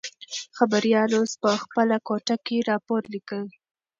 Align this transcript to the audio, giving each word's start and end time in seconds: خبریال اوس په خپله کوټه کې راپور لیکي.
خبریال 0.57 1.11
اوس 1.19 1.31
په 1.41 1.49
خپله 1.63 1.97
کوټه 2.07 2.35
کې 2.45 2.57
راپور 2.69 3.01
لیکي. 3.13 3.43